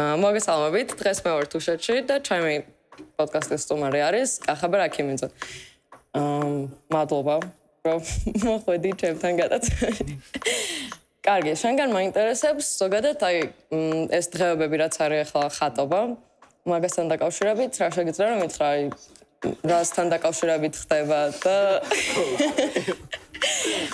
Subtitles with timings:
[0.00, 0.94] მოგესალმებით.
[1.00, 2.54] დღეს მე ვარ თუშეთში და ჩემი
[3.20, 5.28] პოდკასტის სტუმარი არის კახაბა რაკიმინძე.
[6.20, 6.48] აა
[6.94, 7.36] მადლობა,
[7.86, 8.00] რომ
[8.48, 10.04] მოხვედი ჩემთან გადაცემაში.
[11.20, 13.36] კარგი, შენგან მაინტერესებს ზოგადად აი
[14.18, 16.00] ეს დღეობები რაც არის ახლა ხატობა.
[16.70, 18.82] მაგასთან დაკავშირებით რა შეგიძლია რომ ითხრა აი
[19.40, 21.56] რასთან დაკავშირებით ხდება და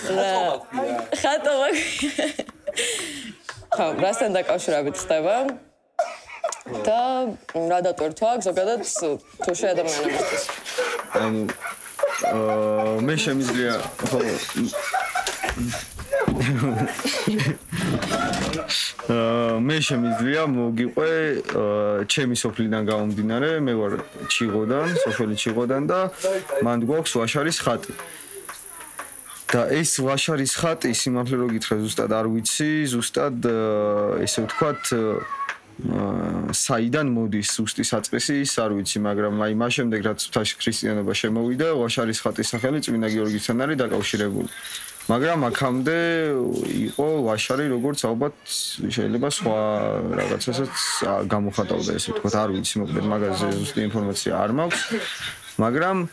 [1.21, 1.67] ხატობა.
[3.75, 5.35] ხო, რასთან დაკავშირებით ხდება?
[6.87, 7.01] და
[7.55, 8.81] რა დატვირთვა ზოგადად
[9.43, 10.43] თუ შეადამიანებისთვის.
[11.21, 11.41] ანუ
[12.27, 13.73] აა მე შემიძლია
[14.09, 14.19] ხო
[19.07, 21.11] აა მე შემიძლია მოგიყვე
[22.11, 23.93] ჩემი სოფლიდან გამომდინარე, მე ვარ
[24.33, 25.99] ჩიღოდან, სოფელი ჩიღოდან და
[26.65, 27.93] მანდ გვაქვს ვაშარის ხატი.
[29.47, 33.47] და ეს ვაშარის ხატი სიმართლე რო გითხრა ზუსტად არ ვიცი, ზუსტად
[34.19, 34.83] ესე ვთქვათ
[35.77, 41.67] საიდან მოდის სუსტი საწყისი ის არ ვიცი, მაგრამ აი მას შემდეგ რაც თაში ქრისტიანობა შემოვიდა,
[41.77, 44.49] ვაშარის ხატის სახელი წმინდა გიორგისთან არის დაკავშირებული.
[45.07, 45.99] მაგრამ აქამდე
[46.91, 48.35] იყო ვაშარი როგორც ალბათ
[48.91, 49.59] შეიძლება სხვა
[50.19, 50.73] რაღაცასაც
[51.31, 54.81] გამოხატავდა ესე ვთქვათ, არ ვიცი, მოკლედ მაგაზე ზუსტი ინფორმაცია არ მაქვს.
[55.57, 56.05] მაგრამ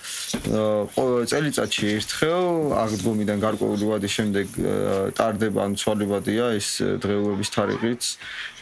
[1.31, 4.59] წელიწადში ერთხელ აღდგომიდან გარკვეული ვადის შემდეგ
[5.19, 6.69] ტარდება ან ცვალებადია ეს
[7.05, 8.03] დღეობების თარიღიც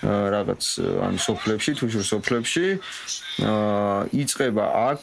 [0.02, 0.62] რაღაც
[1.06, 2.66] ან სოფლებში თუ შორ სოფლებში
[4.22, 5.02] იწება აქ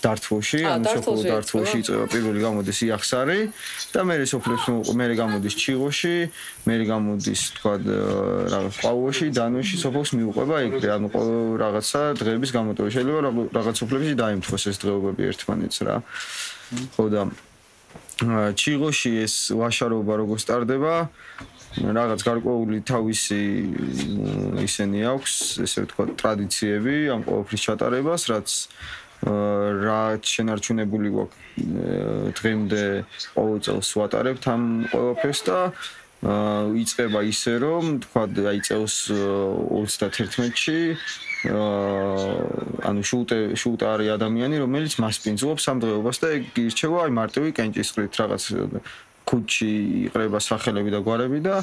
[0.00, 3.40] დართვოში, ან სოფლ დართვოში იწება პირველი გამოდის იახსარი
[3.92, 4.64] და მე სოფლებს
[4.96, 6.14] მე გამოდის ჩიღოში,
[6.66, 7.74] მე გამოდის თქვა
[8.54, 11.08] რაღაც ყავოში, დანოში სოფლს მიუყვება ეგრე, ანუ
[11.60, 13.20] რაღაცა დღეების გამოტოვება შეიძლება
[13.60, 15.96] რაღაც სოფლებში დაემთხოს ეს დღეობები ერთმანეთს რა.
[16.96, 17.22] ხო და
[18.56, 20.94] ჩიღოში ეს ვაშარობა როგორ სტარდება?
[21.70, 23.42] რაღაც გარკვეული თავისი
[24.66, 28.48] ისენი აქვს, ესე ვთქვა, ტრადიციები ამ ყოველფრის ჩატარებას, რაც
[29.20, 31.38] რა შენარჩუნებული გვაქვს
[32.40, 32.84] დღემდე
[33.36, 34.62] ყოველ წელს ვატარებთ ამ
[34.92, 35.58] ყოველფერს და
[36.20, 38.22] იწება ისე რომ თქვა
[38.52, 40.80] აი წელს 31-ში
[41.48, 47.50] აა ანუ შუტე შუტა არის ადამიანი რომელიც მასპინძლობს ამ დღეობას და ეგ ირჩევა აი მარტივი
[47.56, 48.44] კენჭისყრით რაღაც
[49.28, 49.70] ქუჩი
[50.10, 51.62] იყრება სახელები და გვარები და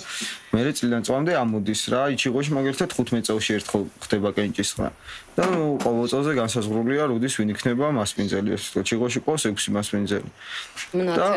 [0.56, 2.02] მე წლიდან წლამდე ამოდის რა.
[2.16, 4.90] იჩიღოში მაგალითად 15 წელში ერთხელ ხდება კენჭისყრა
[5.38, 5.44] და
[5.84, 8.50] ყოველ წელზე განსაზღვრულია როდის ვინ იქნება მასპინძელი.
[8.58, 10.30] ეს თქო ჩიღოში ყავს 6 მასპინძელი.
[11.18, 11.28] და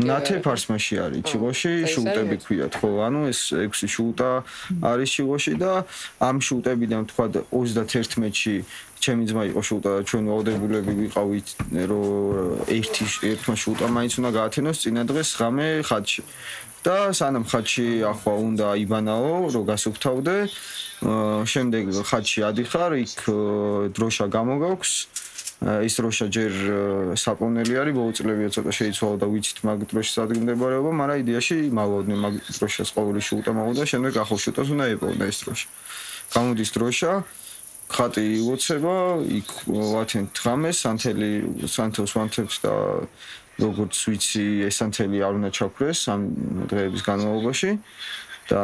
[0.00, 1.22] ნათე ფარსმაში არის.
[1.28, 2.90] ჩიღოში შუტები ქვიათ ხო?
[3.06, 4.30] ანუ ეს 6 შუტა
[4.80, 5.72] არის ჩიღოში და
[6.24, 8.56] ამ შუტებიდან თქვა 31-ში
[9.04, 11.48] ჩემი ძმა იყო შუტა და ჩვენ ვაუდებულები ვიყავით
[11.92, 16.22] რომ ერთი ერთმა შუტა მაინც უნდა გაათენოს წინა დღეს ღამე ხატში
[16.84, 20.36] და სანამ ხატში ახლა უნდა იბანაო რომ გასუფთავდე
[21.52, 23.20] შემდეგ ხატში ადიხარ იქ
[23.96, 24.92] დროშა გამოგაქვს.
[25.64, 26.52] ის დროშა ჯერ
[27.16, 32.90] საპონელი არის მოუწლებია ცოტა შეიცვალა და ვიცით მაგ დროშის ადგილმდებარეობა მაგრამ იდეაში მალავდნენ მაგ დროშას
[32.96, 35.66] ყოველი შუტა მოვიდა შემდეგ ახალ შუტას უნდა ეპოვნა ეს დროშა.
[36.34, 37.12] გამოდის დროშა
[37.94, 38.96] ხატი ილოცება,
[39.38, 41.30] იქ ვათენ თღამეს, სანთელი
[41.70, 42.74] სანთელს ვანთებს და
[43.62, 46.20] როგორც ვიცი, ეს სანთელი არ უნდა ჩაქრეს ამ
[46.70, 47.70] დღეების განმავლობაში.
[48.44, 48.60] და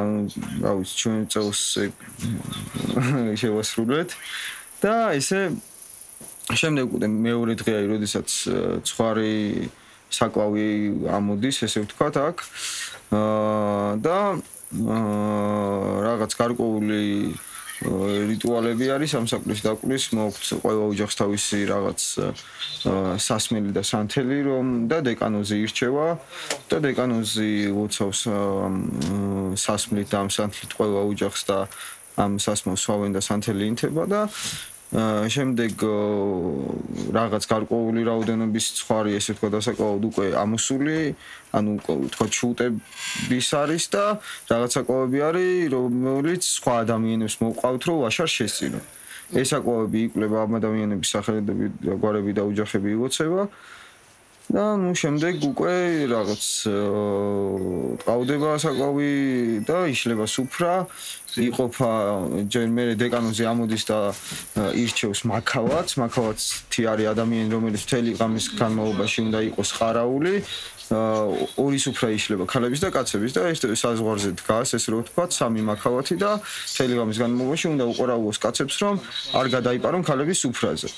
[0.61, 1.61] რა ვიცი, ჩვენ წელს
[3.41, 4.11] შევასრულეთ.
[4.81, 5.41] და ესე
[6.51, 8.29] შემდეგ უკვე მეორე დღე არის, როდესაც
[8.89, 9.37] ცხვარი
[10.11, 10.69] საკვავი
[11.07, 12.37] ამოდის, ესე ვთქვათ, აქ.
[13.15, 14.19] აა და
[14.75, 17.03] აა რაღაც გარკვეული
[17.81, 22.01] რიტუალები არის სამსაკლის დაკვლის მოხთ ყველა ოჯახს თავისი რაღაც
[23.25, 26.09] სასმელი და სანთელი რომ და დეკანოზი ირჩევა
[26.69, 28.21] და დეკანოზი უცავს
[29.65, 31.59] სასმლით და ამ სანთლით ყველა ოჯახს და
[32.21, 34.21] ამ სასმელს სვავენ და სანთელი ინთება და
[34.91, 35.83] შემდეგ
[37.15, 41.15] რაღაც გარკვეული რაოდენობის ცხარი ესე თქვა დასაკავად უკვე ამოსული
[41.55, 41.73] ანუ
[42.11, 44.05] თქვა ჩუტების არის და
[44.50, 48.81] რაღაცა კვები არის რომელიც სხვა ადამიანებს მოყავთ რომ ვაშარ შესწინო.
[49.31, 51.53] ეს აკვები იკვლება ამ ადამიანების სახელები
[52.03, 53.43] გვარები და ოჯახები ივოცება
[54.50, 55.75] და ნუ შემდეგ უკვე
[56.11, 56.44] რაღაც
[58.02, 59.12] ყავდება საკვი
[59.62, 60.75] და იშლება სუფრა.
[61.31, 61.91] იყოფა
[62.50, 63.99] ჯერ მე დეკანოზე ამოდის და
[64.75, 65.88] ირჩევს მაქავაც.
[66.02, 70.35] მაქავაც თი არის ადამიანი რომელიც მთელი ღამის განმავლობაში უნდა იყოს ხარაული.
[70.91, 76.14] ორი სუფრა იშლება ქალების და კაცების და ეს საზღვარზე დგას ეს რო ვთქვა სამი მაქავათი
[76.19, 78.94] და მთელი ღამის განმავლობაში უნდა უყურავოს კაცებს რომ
[79.38, 80.88] არ გადაიპარონ ქალების სუფრაზე.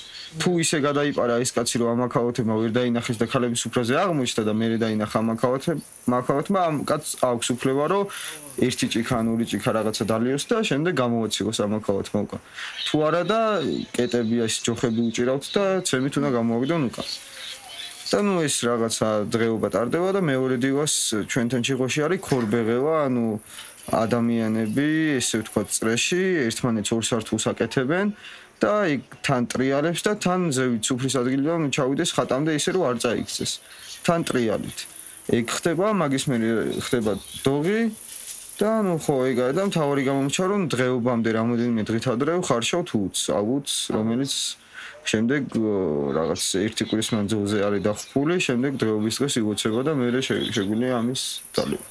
[0.41, 4.67] თუ ისე გადაიპარა ეს კაცი რომ ამაქავათებმა ვერ დაინახეს და ტრიალების უფრაზე აღმოჩნდა და მე
[4.79, 5.71] დაინახა მაქავათე
[6.07, 8.05] მაქავათმა ამ კაც აქვს უფლება რომ
[8.63, 12.41] ერთი ჭიქა ან ორი ჭიქა რაღაცა დალიოს და შემდეგ გამოუციგოს ამ მაქავათმა უკან
[12.87, 13.39] თუ არა და
[13.95, 17.07] კეტები ეს ჯოხები უჭირავთ და ცემით უნდა გამოვიდონ უკან.
[18.13, 20.93] და ნუ ეს რაღაცა დღეობა ტარდება და მეორე დივას
[21.27, 23.25] ჩვენთან ჩიხოში არის ქორბეღევა ანუ
[23.91, 24.87] ადამიანები
[25.19, 28.07] ესე ვთქვათ წრეში ერთმანეთს ორ სართულს აკეთებენ
[28.61, 33.51] და იქ თან ტრიალებს და თან ზევით სუფრის ადგილიდან ჩავიდეს ხატამდე ისე რომ არ წაიქცეს.
[34.05, 34.79] თან ტრიალით.
[35.31, 36.37] ეგ ხდება მაგის მე
[36.83, 37.15] ხდება
[37.47, 37.81] დოღი
[38.59, 43.17] და ნუ ხო ეგ არის და მთავარი გამომჩა რომ დღეობამდე რამოდენიმე დღით ადრე ხარშავთ უც
[43.31, 44.33] აუც რომელიც
[45.07, 45.43] შემდეგ
[46.19, 51.21] რაღაც ერთი კვირის მანძილზე არის დახფული შემდეგ დღეობის დღეს იგოცება და მე შეგვიძლია ამის
[51.55, 51.87] ძალება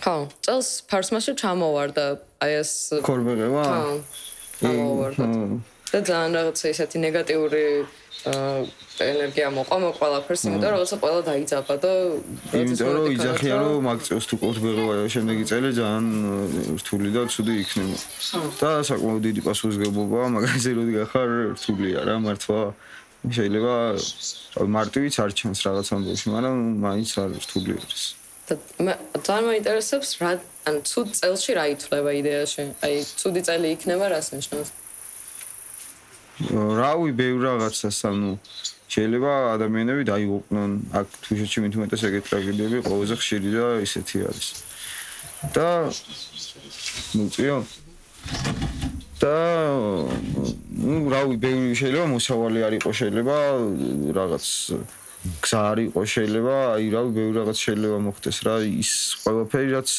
[0.00, 0.16] ხო
[0.46, 2.04] წელს ფარსმაში ჩამოვარდა
[2.40, 2.72] აი ეს
[3.04, 3.64] ქორბეღევა?
[3.68, 3.90] ხო
[4.60, 5.26] ჩამოვარდა
[5.90, 7.64] და ძალიან რაღაცა ისეთი ნეგატიური
[9.00, 11.92] ენერგია მოყვა მე ყველაფერს, იმიტომ რომ რაღაცა ყველა დაიძაბა და
[12.60, 16.06] იმიტომ რომ იძახიან რომ მაგწევს თუ კორბეღევა და შემდეგი წელი ძალიან
[16.78, 17.96] რთული და ცუდი იქნება.
[18.60, 22.60] და საკმაოდ დიდი პასუხისგებლობა, მაგაზე როდი გახარ რთულია რა მართლა
[23.34, 23.76] შეიძლება
[24.76, 28.19] მარტივიც არ ჩანს რაღაც ამბავში, მაგრამ მაინც არ რთული არის.
[28.50, 28.94] და
[29.26, 30.30] ძალიან მაინტერესებს რა
[30.68, 32.64] ან ცუდ წელში რა ითვლება იდეაში?
[32.84, 34.70] აი ცუდი წელი იქნება რას ნიშნავს?
[36.50, 38.30] რავი, ბევრ რაღაცას, ანუ
[38.90, 44.48] შეიძლება ადამიანები დაიღუპნონ, აქ თუშეთში მით უმეტეს ეგეთ ტრაგედიები ყველაზე ხშირი და ისეთი არის.
[45.54, 45.68] და
[47.16, 47.56] მოწიო.
[49.20, 49.36] და
[50.80, 53.36] ნუ რავი, ბევრი შეიძლება მოსავალი არ იყოს, შეიძლება
[54.16, 54.46] რაღაც
[55.44, 58.90] გზა არ იყოს, შეიძლება, აი რავი, ბევრი რაღაც შეიძლება მოხდეს რა, ის
[59.20, 59.90] ყველაფერი რაც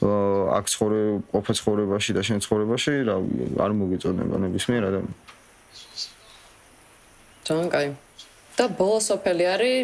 [0.00, 1.00] აქ ცხოვრე,
[1.32, 3.30] ყოფა ცხოვრებაში და შენ ცხოვრებაში, რავი,
[3.60, 6.04] არ მოგეწონება ნებისმიერ ადამიანს.
[7.48, 7.88] ძალიან კაი.
[8.60, 9.78] და ბოლო სოფელი არის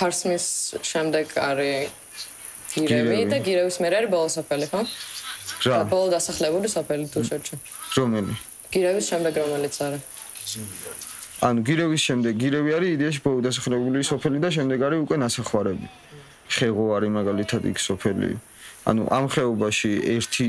[0.00, 0.46] ფარსმის
[0.90, 1.92] შემდეგ არის
[2.72, 4.80] გირევი და გირევის მერე არის ბოლო სოფელი, ხო?
[5.68, 5.78] რა?
[5.92, 7.54] ბოლო დასახლებული სოფელი თუშეთში.
[7.98, 8.32] რომელი?
[8.72, 10.02] გირევის შემდეგ რომელიც არის.
[11.38, 15.86] ანუ გირევის შემდეგ გირევი არის იდეაში ბოლო დასახლებული სოფელი და შემდეგ არის უკვე ნასახვარები.
[16.50, 18.30] ხეღო არის მაგალითად იქ სოფელი.
[18.88, 20.48] ანუ ამ ხეობაში ერთი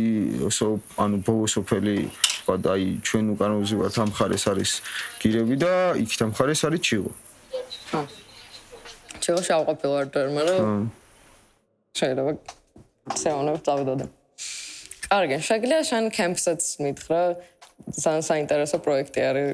[1.04, 1.96] ანუ ბოლო სოფელი
[2.42, 4.72] თქვა და აი ჩვენ უკან ვზივართ ამ ხარეს არის
[5.22, 7.12] გირები და იქით ამ ხარეს არის ჩიღო.
[9.22, 10.90] ჩიღო შევყოფილ ვარ და მაგრამ
[12.00, 12.32] შეიძლება
[13.22, 14.06] შეუნებ წავიდოდე.
[15.10, 17.22] კარგი, შეგიძლია შენ კემპსაც მითხრა
[17.88, 19.50] ძალიან საინტერესო პროექტი არის.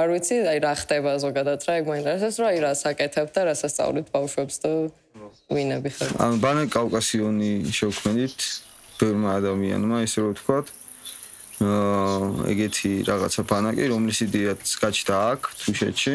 [0.00, 3.54] არ ვიცი, აი რა ხდება ზოგადად რა, ეგ მაინტერესებს რა, აი რა საკეთებ და რა
[3.56, 4.70] სასწაულით ბავშვებს და
[5.50, 6.10] ვინები ხარ?
[6.22, 8.38] ანუ ბანაკ კავკასიონი შევქმნით
[9.00, 10.66] ბევრმა ადამიანმა, ისე რომ ვთქვათ.
[11.60, 16.14] აა ეგეთი რაღაცა ბანაკი, რომლის იდეაც გაჩნდა აქ თუშეთში.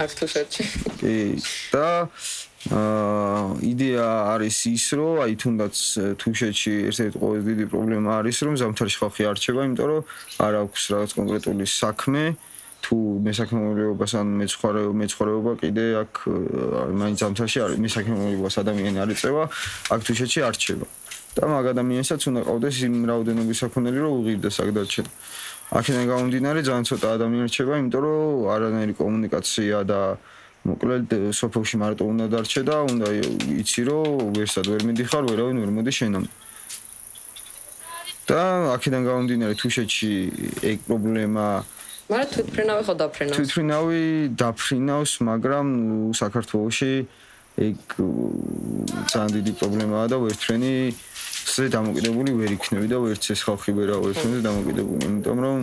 [0.00, 0.64] აქ თუშეთში.
[1.00, 1.16] კი,
[1.74, 2.08] და
[2.60, 5.76] აა იდეა არის ის, რომ აი თუნდაც
[6.20, 10.02] თუშეთში ერთ-ერთი ყველაზე დიდი პრობლემა არის, რომ ზამთარში ხალხი არ რჩება, იმიტომ რომ
[10.44, 12.22] არ აქვს რაღაც კონკრეტული საქმე.
[12.80, 16.12] თუ მესაქონლეობას ან მეცხვარეობა მეცხვარეობა კიდე აქ
[16.96, 19.44] მაინც ზამთარში არის მესაქონლეობას ადამიანი არ იწევა,
[19.92, 20.86] აქ თუშეთში არ რჩება.
[21.36, 25.06] და მაგ ადამიანსაც უნდა ყავდეს იმ რაოდენობის საქონელი, რომ უღირდეს აქ დარჩენ.
[25.78, 30.00] აქედან გამომდინარე ძალიან ცოტა ადამიანი რჩება, იმიტომ რომ არანაირი კომუნიკაცია და
[30.68, 33.08] მოკლედ სოფელში მარტო უნდა დარჩე და უნდა
[33.64, 36.24] იცი რომ ვერსად ვერ მიდიხარ, ვერავინ ვერ მოდი შენამ.
[38.30, 38.42] და
[38.76, 40.12] აქედან გამომდინარე თუშეთში
[40.62, 41.46] ეგ პრობლემა
[42.10, 43.36] მაგრამ თვითფრინავი ხო დაფრინავს?
[43.38, 44.02] თვითფრინავი
[44.34, 45.66] დაფრინავს, მაგრამ
[46.20, 46.94] საქართველოში
[47.66, 47.78] ეგ
[49.10, 50.74] ძალიან დიდი პრობლემაა და ვერცრენი
[51.54, 55.58] ზე დამოკიდებული ვერ იქნები და ვერც ეს ხალხი ვერა ვერცრენზე დამოკიდებული, იმიტომ რომ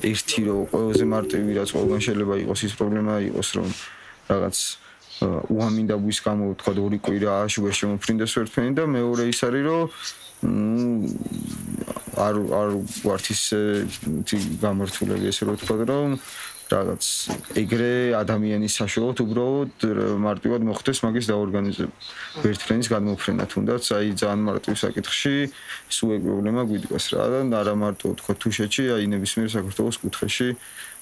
[0.00, 3.68] ერთი რო ყველაზე მარტივი რაც ყველგან შეიძლება იყოს ის პრობლემა იყოს რომ
[4.30, 4.58] რაღაც
[5.22, 9.82] უამინდაბვის გამო თქვა ორი კვირა შუა შემოფრინდეს ვერტფენი და მეორე ის არის რომ
[12.26, 12.70] არ არ
[13.06, 13.42] ვართ ის
[14.62, 16.10] გამართულები ესე რომ თქვა რომ
[16.72, 17.04] რაღაც
[17.62, 19.72] ეგრე ადამიანის საშუალოდ უბრალოდ
[20.26, 21.94] მარტივად მოხდეს მაგის დაორგანიზება.
[22.42, 25.34] ვერტფრენის გადმოფრენა თუნდაც აი ძალიან მარტივ საკითხში
[25.92, 30.48] სულ ეგ პრობლემა გვიდგას რა და არა მარტო თქვა თუშეთში აი ნებისმიერ საქართველოს კუთხეში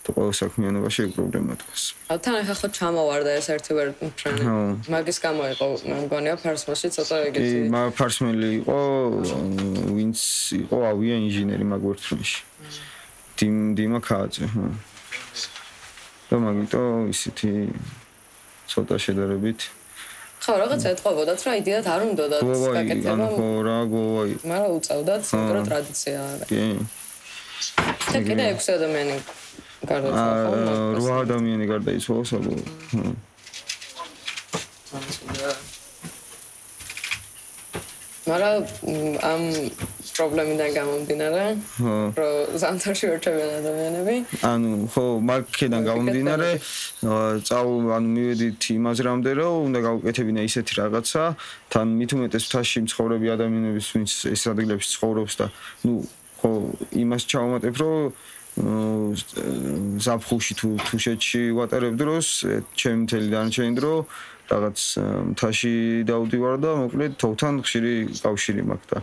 [0.00, 1.82] და ყოველ საქმიანობაში ეგ პრობლემა დგას.
[2.08, 4.44] თან ახლა ხო ჩამოვარდა ეს ერთი ვერტფრენი.
[4.88, 7.50] მაგის გამო იყო მე მგონია ფარსმოში ცოტა ეგეთი.
[7.52, 8.78] კი, მაგ ფარსმელი იყო
[9.96, 10.18] ვინც
[10.64, 12.40] იყო ავია ინჟინერი მაგ ვერტფრენში.
[13.40, 14.64] დიმ დიმა ქაძე, ხო.
[16.30, 17.52] და მაგიტომ ისეთი
[18.72, 19.60] ცოტა შედარებით
[20.40, 23.26] ხო, რაღაც ეთყობოდათ რა იდეათ არ უნდათ გაკეთება.
[23.36, 24.32] ხო რა გოვაი.
[24.48, 26.48] მაგრამ უწევდათ, მაგრამ ტრადიცია არის.
[26.48, 26.64] კი.
[28.12, 29.16] და კიდე 6 ადამიანი
[29.86, 30.56] გარდაიცვალა.
[30.70, 32.68] აა 8 ადამიანი გარდაიცვალა საბოლოოდ.
[38.30, 38.56] მაგრამ
[39.24, 39.42] ამ
[40.20, 41.44] პრობლემიდან გამომდინარე,
[41.80, 41.94] ხო.
[42.20, 44.14] რომ ზამთარში ვერჩებიან ადამიანები.
[44.44, 46.50] ანუ ხო, მარკიდან გამომდინარე,
[47.48, 51.22] წავ ანუ მივედით იმაზრამდე, რომ უნდა გავუკეთებინა ისეთი რაღაცა,
[51.72, 55.46] თან მით უმეტეს მთაში მცხოვრები ადამიანების, ვინც ეს ადგილებში ცხოვრობს და
[55.88, 55.94] ნუ
[56.40, 56.50] ხო,
[57.02, 58.12] იმას ჩავუმატებ, რომ
[60.04, 62.26] ზაფხულში თუ თუშეთში ვატარებ დროს,
[62.76, 63.94] ჩემი მთელი დანარჩენი დრო
[64.50, 64.78] რაღაც
[65.30, 65.74] მთაში
[66.10, 68.98] დავდივარ და მოკლედ თოვთან ხშირი კავშირი მაქვს და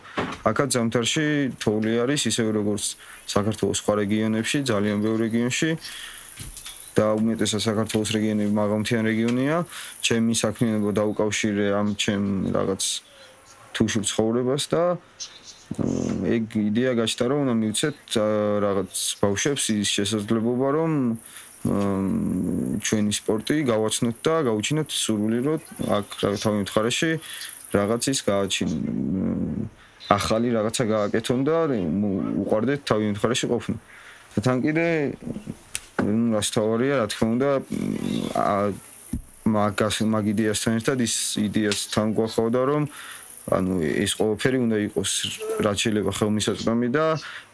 [0.52, 1.26] აქაც ზამთარში
[1.64, 2.86] თოვლი არის ისევე როგორც
[3.32, 5.72] საქართველოს სხვა რეგიონებში, ძალიან ბევრ რეგიონში
[6.98, 9.56] და უმეტესად საქართველოს რეგიონი მაღალმთიან რეგიონია.
[10.04, 12.24] ჩემი საქმიანობა დაუკავშირე ამ ჩემ
[12.58, 12.84] რაღაც
[13.78, 14.84] თუშურ ცხოვრებას და
[15.76, 18.00] ეგ იდეა გაჩნდა რომ უნდა მივცეთ
[18.64, 20.92] რაღაც ბავშვებს ის შესაძლებლობა რომ
[22.88, 25.62] ჩვენი სპორტი გავაცნოთ და გავუჩინოთ სურვილი რომ
[25.98, 26.08] აქ
[26.44, 27.12] თავი მხარეში
[27.76, 29.68] რაღაცის გააჩინონ
[30.08, 31.58] ახალი რაღაცა გააკეთონ და
[32.48, 33.78] უყარდეთ თავი მხარეში ყოფნა
[34.36, 34.88] და თან კიდე
[36.08, 37.50] ნუ რასთავარია რა თქმა უნდა
[39.52, 42.84] მაგას მაგ იდეასთან ერთად ის იდეას თან გვახავდა რომ
[43.48, 45.12] ანუ ეს ყველაფერი უნდა იყოს
[45.64, 47.06] რაც შეიძლება ხელმისაწვდომი და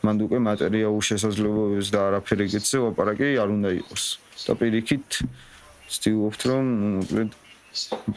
[0.01, 4.03] მანდ უკვე მატერიალურ შესაძლებლობებს და არაფერი გეცე ოპარაკი არ უნდა იყოს.
[4.43, 5.09] და პირიქით
[5.87, 6.65] ვცდილობთ რომ
[6.97, 7.31] მოკლედ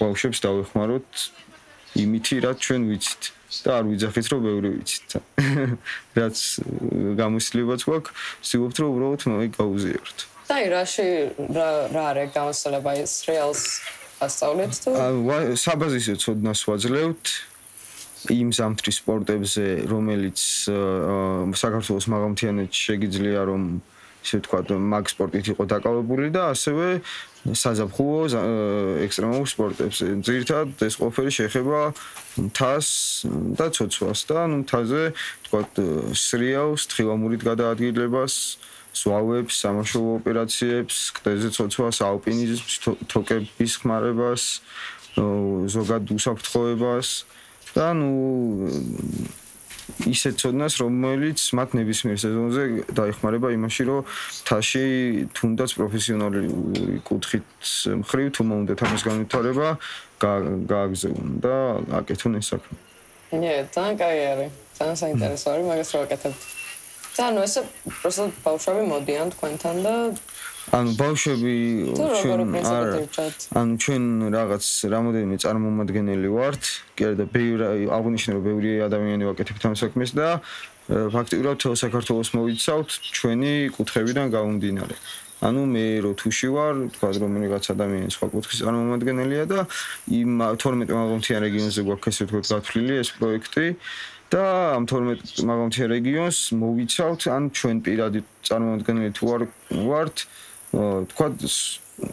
[0.01, 1.11] ბავშვებს დავეხმაროთ
[2.01, 3.23] იმითი რაც ჩვენ ვიცით
[3.65, 5.11] და არ ვიძახით რომ ბევრი ვიცით.
[6.19, 6.37] რაც
[7.21, 10.19] გამოსლებაც გვაქვს, ვცდილობთ რომ უბრალოდ მე გავუზიაროთ.
[10.47, 11.09] და რაში
[11.57, 13.63] რა რა არის გამოსლება ის რეალს
[14.23, 14.91] ასწავლეთ თუ?
[14.97, 17.25] აა საბაზისო ცოდნას ვაძლევთ.
[18.33, 20.39] იმ ზამთრის სპორტებზე, რომელიც
[21.63, 23.63] საქართველოს მაღალმთიანეთში შეგიძლია რომ
[24.27, 26.87] ისე ვთქვა, მაგ სპორტით იყო დაკავებული და ასევე
[27.47, 28.21] საზაფხულო
[29.07, 30.05] ექსტრემალურ სპორტებზე.
[30.27, 31.81] ძირითადად ეს ყველაფერი შეეხება
[32.51, 32.89] თას
[33.55, 35.61] და ცოცვას და ნუ თაზე ვთქვა,
[36.11, 38.35] სრიალს, თხილამურით გადაადგილებას,
[38.97, 42.75] ზვავებს, სამაშოვო ოპერაციებს, კტეზე ცოცვას, ალპინიზმს,
[43.07, 44.43] თოკების ხმარებას,
[45.17, 47.09] ზოგად უსაფრთხოებას.
[47.77, 48.11] და ნუ
[50.11, 52.65] ისე ცოდნას რომელიც მათ ნებისმიერ სეზონზე
[52.99, 54.09] დაიხმარება იმაში რომ
[54.49, 54.85] თაში
[55.37, 57.47] თუნდაც პროფესიონალური კუთხით
[58.03, 59.69] მხრივ თუ მომდეთ ამის განვითარება
[60.21, 61.55] გააგზავნონ და
[62.01, 62.77] აკეთონ ეს საქმე.
[63.41, 64.53] ნე, თან კაი არის.
[64.79, 66.35] თან საინტერესო არის მაგას რა ვაკეთებ.
[67.17, 67.61] ნუ ესე
[68.01, 69.95] პროსტ ბავშვები მოდიან თქვენთან და
[70.75, 71.55] ანუ ბავშვები
[71.95, 72.87] ჩვენ არ
[73.55, 74.05] ანუ ჩვენ
[74.35, 76.63] რაღაც რამოდენიმე წარმომადგენელი ვართ,
[76.99, 80.29] კი არა და ბევრი აღნიშნე რომ ბევრი ადამიანი ვაკეთებთ ამ საქმეს და
[80.87, 84.97] ფაქტიურად თელ საქართველოს მოვიცავთ ჩვენი კუთხებიდან გამომდინარე.
[85.47, 89.61] ანუ მე რო თუში ვარ, თქვა რომ რაღაც ადამიანი სხვა კუთხის წარმომადგენელია და
[90.09, 93.67] იმ 12 მაღალმთიან რეგიონზე გვაქვს ესე თქვა გათვლილი ეს პროექტი
[94.33, 94.45] და
[94.75, 99.43] ამ 12 მაღალმთიან რეგიონს მოვიცავთ, ან ჩვენ პირადი წარმომადგენელი თუ არ
[99.87, 100.17] ვართ,
[100.77, 101.27] თქვა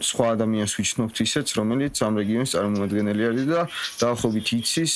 [0.00, 3.60] სხვა ადამიანს ვიჩნობთ ისეც, რომელიც ამ რეგიონის წარმომადგენელი არის და
[4.00, 4.94] დაახლოებით იცის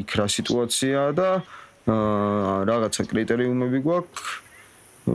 [0.00, 1.30] იქ რა სიტუაციაა და
[2.70, 4.24] რაღაცა კრიტერიუმები გვაქვს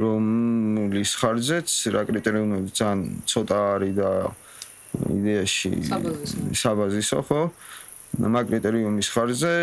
[0.03, 4.11] რომლის ხარჯზეც რა კრიტერიუმები ძალიან ცოტა არის და
[5.17, 5.71] იდეაში
[6.61, 7.41] საბაზისო ხო?
[8.17, 9.53] მაგ კრიტერიუმის ხარჯზე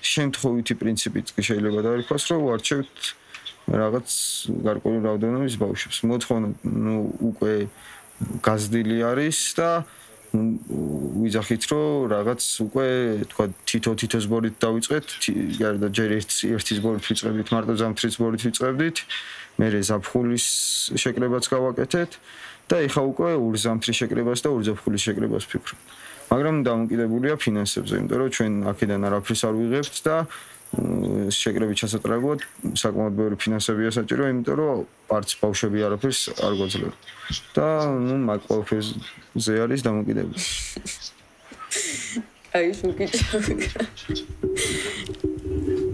[0.00, 2.96] შემთხვევითი პრინციპით შეიძლება დაერქვას რომ ვარჩევთ
[3.68, 4.08] რაღაც
[4.64, 5.98] გარკვეული რაოდენობის ბავშვებს.
[6.04, 6.96] მოთხოვნა ნუ
[7.32, 7.54] უკვე
[8.44, 9.68] გაზრდილი არის და
[10.34, 12.86] ვიძახით რომ რაღაც უკვე
[13.30, 15.06] თქვა თითო თითო ზბორით დავიწყეთ,
[15.62, 18.96] გარდა ჯერ ერთი ერთი ზბორით ვიწყებდით, მარტო ზამთრის ზბორით ვიწყებდით,
[19.62, 20.46] მერე ზაფხულის
[20.98, 22.10] შეკრებაც გავაკეთეთ
[22.66, 25.78] და ეხა უკვე ორ ზამთრის შეკრებას და ორ ზაფხულის შეკრებას ვფიქრობ.
[26.34, 30.16] მაგრამ დამოკიდებულია ფინანსებზე, იმიტომ რომ ჩვენ აქედან არაფერს არ ვიღებთ და
[31.34, 32.44] შეკრების ჩასატრაგოდ
[32.80, 36.96] საკმაოდ ბევრი ფინანსებია საჭირო, იმიტომ რომ პარტს ბავშვები არაფერს არ გვაძლევს.
[37.56, 37.68] და
[38.06, 40.38] ნუ მაგ ყველაფერზე არის დამოკიდებული.
[42.54, 43.06] აი შუქი.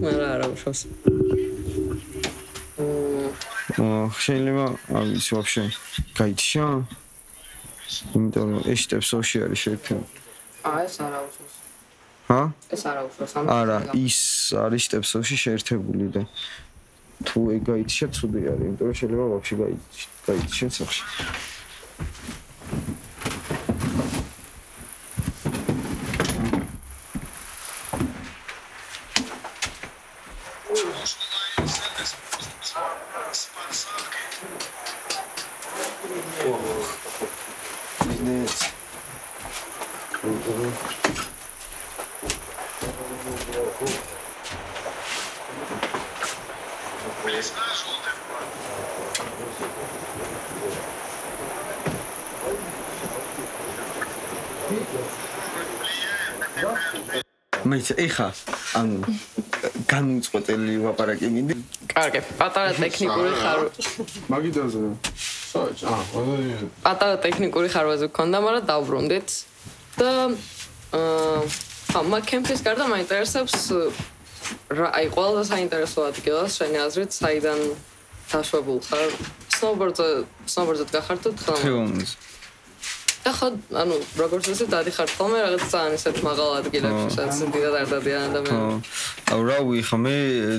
[0.01, 0.81] მარა არა უშავს.
[3.81, 4.65] აა შეიძლება
[4.99, 5.63] ამის ვაფშე
[6.17, 6.65] გაიჩა.
[8.13, 10.01] იმიტომ რომ ეს ტეპსოში არის შეფენ.
[10.69, 11.60] აა ეს არა უშავს.
[12.31, 12.43] ჰა?
[12.71, 13.43] ეს არა უშავს ამ.
[13.51, 14.19] არა, ის
[14.55, 16.21] არის სტეპსოში შეერთებული და
[17.27, 19.55] თუ ეგ გაიჩია ცუდი არის, იმიტომ რომ შეიძლება ვაფშე
[20.27, 21.03] გაიჩია სახში.
[57.71, 58.27] მე ეხა
[58.79, 58.97] ანუ
[59.91, 61.55] განუწყვეტელი ვაპარაკი მინდი
[61.91, 63.65] კარგი, პატარა ტექნიკური ხარო.
[64.31, 64.81] მაგიდაზე.
[65.51, 69.29] საჭ, აა, პატარა ტექნიკური ხარვაზე გქონდა, მაგრამ დავბრუნდით.
[69.99, 70.11] და
[70.95, 73.55] აა მაგ კემპის გარდა მაინტერესებს
[74.71, 77.59] რა აი ყველა საინტერესო ადგილას შენი აზრით საიდან
[78.31, 79.07] დაშვებულ ხარ?
[79.59, 80.07] სნოუბორდზე
[80.47, 81.53] სნოუბორდზე გახარ თუ თხა?
[83.21, 83.47] და ხო
[83.81, 88.81] ანუ როგორც ისე დადიხარ ხოლმე რაღაც ძალიან ისეთ მაღალ ადგილებში სადაც დიდად არ დადიან ადამიანები.
[89.31, 90.15] აუ რა ვიხა მე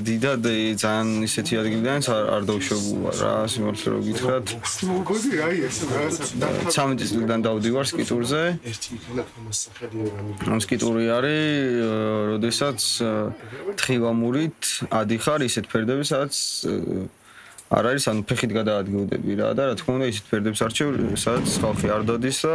[0.07, 0.43] დიდად
[0.83, 4.47] ძალიან ისეთი ადგილიდან არ არ დავშვებულა რა სიმართლე რო გითხრათ.
[4.93, 6.25] მოგოდი რა ის რაღაცა
[6.71, 8.43] 13 წლიდან დავდივარ სკიტურზე.
[8.63, 11.43] ერთი იქნება თამას სახელია რამე ამ სკიტური არის
[12.33, 13.11] როდესაც ა,
[13.81, 14.63] თხილამურით
[15.03, 16.35] ადიხარ ისეთ ფერდები სადაც
[17.73, 20.89] არ არის ანუ ფეხით გადაადგილდები რა და რა თქმა უნდა ისეთ ფერდებს არჩევ
[21.25, 22.55] სადაც ხალხი არ დადის და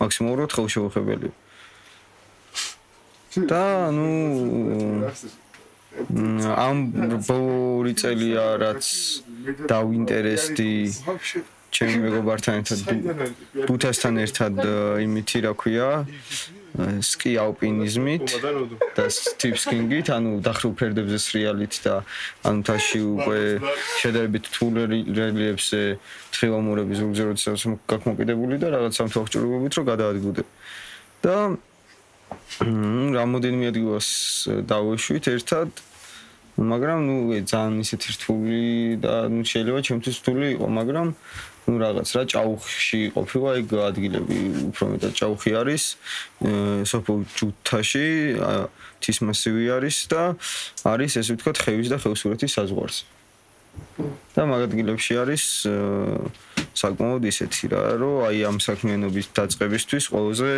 [0.00, 1.28] მაქსიმალურად ხელშეუხებელი
[3.50, 4.10] და ნუ
[6.54, 6.78] ამ
[7.28, 8.84] ბოლო წელია რაც
[9.70, 10.72] დავინტერესდი
[11.74, 13.02] ჩემი მეგობართან ერთად ბუ-
[13.68, 14.54] ბუთასთან ერთად
[15.06, 15.88] იმითი რა ქვია
[16.74, 18.26] სკი ალპინიზმით
[18.98, 21.94] და სტრიპსკინგით, ანუ დახრილ ფერდებზე სრიალით და
[22.50, 23.38] ანუ თაში უკვე
[24.02, 25.82] შედარებით რთულ რელი- რელიეფზე
[26.34, 30.42] თხილამურების ზურგზე როდესაც გაკმოკიდებული და რაღაც სამთვალჭრუობით რო გადაადგილდე.
[31.24, 34.08] და მ, რამოდენიმე ადგილას
[34.66, 35.68] დავეშვით ერთად
[36.54, 37.16] მაგრამ ნუ
[37.50, 38.62] ძალიან ისეთი რთული
[39.02, 41.06] და ნუ შეიძლება ჩემთვის რთული იყო, მაგრამ
[41.64, 45.84] ნუ რაღაც რა ჭაუხში ყოფილა ეგ ადგილები უფრო მეტად ჭაუხი არის
[46.92, 48.08] სოფო ჯუთაში
[49.00, 50.22] თის მასივი არის და
[50.92, 53.04] არის ესე ვთქვათ ხევის და ხევსურეთის საზღვარზე
[54.36, 55.44] და მაგ ადგილებში არის
[56.74, 60.50] საკმაოდ ისეთი რა რომ აი ამ საქმიანობის დაწყებისთვის ყველაზე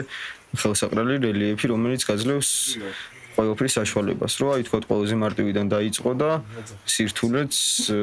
[0.60, 2.50] ხელსაყრელი რელიეფი რომელიც გაძლევს
[3.36, 6.30] ყოველფრის საშუალებას, რომ აი თქვა ყველაზე მარტივიდან დაიწყო და
[6.88, 7.54] სირთულეც
[7.92, 7.98] ე,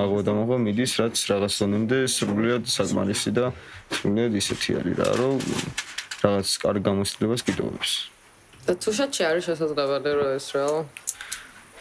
[0.00, 3.46] მაღლა და მაღლა მიდის, რაც რაღაც ზონემდე სრულიად საკმარისი და
[3.92, 5.34] სრულიად ისეთი არის რა, რომ
[6.24, 7.92] რაღაც კარგ გამოცდილებას კიდოვებს.
[8.64, 8.90] და თუ
[9.28, 10.66] არის შესაძლებელი რომ ეს რა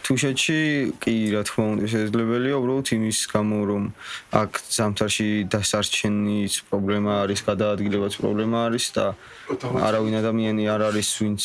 [0.03, 0.59] თუშეთში
[0.99, 3.83] კი რა თქმა უნდა შესაძლებელია უბრალოდ იმის გამო რომ
[4.35, 9.05] აქ ზამთარში დასარჩენის პრობლემა არის, გადაადგილებაც პრობლემა არის და
[9.87, 11.41] არავინ ადამიანი არ არის ვინც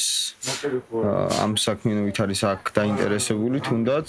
[1.44, 4.08] ამ საქმიანობით არის აქ დაინტერესებული თუნდაც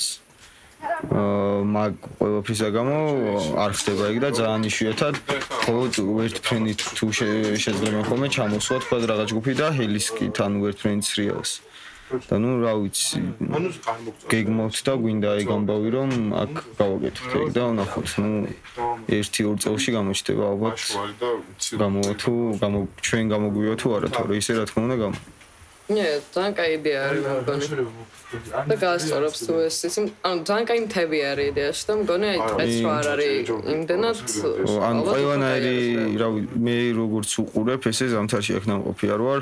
[0.79, 2.97] აა მაგ ყოველფრისა გამო
[3.63, 5.15] არ ხდება ეგ და ძალიან იშვიათად
[5.59, 5.93] მხოლოდ
[6.25, 11.05] ერთ ფრენით თუ შე- შეიძლება ხოლმე ჩამოსვა თქვა რაღაც ჯგუფი და ჰელისკით ანუ ერთ ფრენით
[11.11, 11.51] სრიალს
[12.09, 13.19] და ნუ რა ვიცი
[14.33, 16.11] გეგმავთ და გვინდა ეგ ამბავი რომ
[16.43, 18.07] აქ გავაკეთოთ ეგ და ვნახოთ.
[18.23, 18.29] ნუ
[19.17, 20.77] ერთი ორ წელში გამოჩნდება ალბათ.
[21.83, 22.33] გამოვა თუ
[23.05, 25.17] ჩვენ გამოგვივა თუ არა თორე ისე რა თქმა უნდა გამო
[25.89, 27.65] ნე ძალიან კაი იდეა არის მგონი
[28.69, 32.75] და გასწორებს თუ ეს ისე ანუ ძალიან კაი მთები არის იდეაში და მგონი აი ეს
[32.85, 34.17] რა არ არის იმდენად
[34.89, 35.77] ან ყველანაირი
[36.21, 39.41] რა ვი- მე როგორც უყურებ ესე ზამთარში აქ ნამყოფი არ ვარ.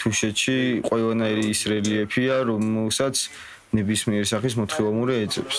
[0.00, 0.56] თუშეთში
[0.88, 3.16] ყველანაირი ის რელიეფია რომელსაც
[3.76, 5.56] ნებისმიერ სახის მოთხილამურე ეძებს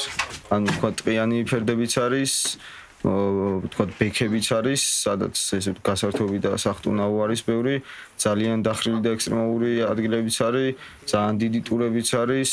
[0.53, 2.33] ან თქვა ტყიანი ფერდებიც არის
[3.05, 7.75] ო, თქვა ბექებიც არის სადაც ესე გასართობი და სახტუნაო არის ბევრი
[8.17, 10.73] ძალიან დახრილი და ექსტრემალური ადგილებიც არის
[11.05, 12.51] ძალიან დიდი ტურებიც არის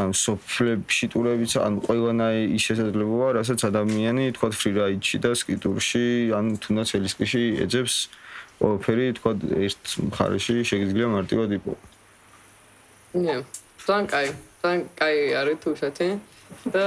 [0.00, 6.06] ან სოფლებში ტურებიც ან ყველანაირი ის შესაძლებელია რასაც ადამიანი თქვა ფრირაიდში და სკიტურში
[6.40, 7.94] ან თუნდაც ელისკიში ეძებს
[8.64, 9.32] ყველაფერი თქვა
[9.68, 11.72] ერთ მხარეში შეგიძლია მარტივად იყო
[13.24, 13.36] ნე
[13.84, 14.28] ძალიან კაი
[14.64, 16.08] ძალიან კაი არის თუშეთი
[16.74, 16.86] და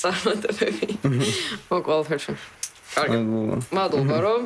[0.00, 0.88] წარმატებები.
[1.70, 2.32] მოყოლფერში
[2.94, 3.18] კარგი.
[3.74, 4.40] მადლობა რომ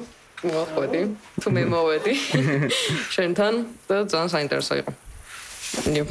[0.45, 1.03] მოახვედი
[1.41, 2.15] თუ მე მოვედი
[3.15, 3.55] შენთან
[3.89, 4.93] და ძალიან საინტერესო იყო.
[5.95, 6.05] ნიუ